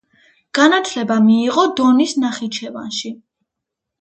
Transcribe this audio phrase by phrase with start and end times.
[0.59, 3.13] განათლება მიიღო დონის ნახიჩევანში.